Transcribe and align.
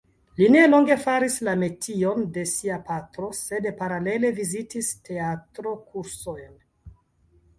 Li 0.37 0.45
nelonge 0.53 0.95
faris 1.01 1.35
la 1.47 1.51
metion 1.63 2.23
de 2.37 2.45
sia 2.53 2.79
patro 2.87 3.29
sed 3.39 3.67
paralele 3.81 4.31
vizitis 4.39 4.89
teatro-kursojn. 5.11 6.53